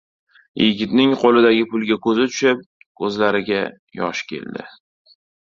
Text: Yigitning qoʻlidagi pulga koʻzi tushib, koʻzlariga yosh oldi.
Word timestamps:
Yigitning 0.61 1.11
qoʻlidagi 1.23 1.67
pulga 1.73 1.97
koʻzi 2.07 2.25
tushib, 2.31 2.65
koʻzlariga 3.03 3.61
yosh 4.01 4.27
oldi. 4.41 4.67